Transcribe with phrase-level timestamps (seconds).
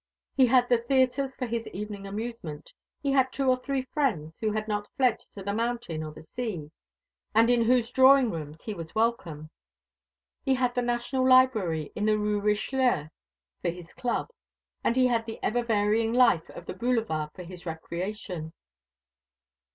[0.35, 4.51] He had the theatres for his evening amusement; he had two or three friends who
[4.51, 6.71] had not fled to the mountain or the sea,
[7.35, 9.51] and in whose drawing rooms he was welcome.
[10.43, 13.09] He had the National Library in the Rue Richelieu
[13.61, 14.29] for his club;
[14.83, 18.53] and he had the ever varying life of the Boulevard for his recreation.